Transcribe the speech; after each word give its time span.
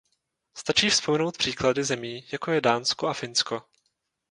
Stačí 0.53 0.89
vzpomenout 0.89 1.37
příklady 1.37 1.83
zemí 1.83 2.25
jako 2.31 2.51
je 2.51 2.61
Dánsko 2.61 3.07
a 3.07 3.13
Finsko. 3.13 3.63